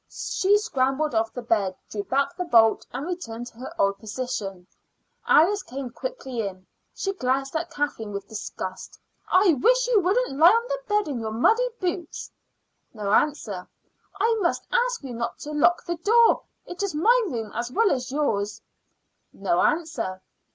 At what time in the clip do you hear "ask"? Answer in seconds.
14.71-15.03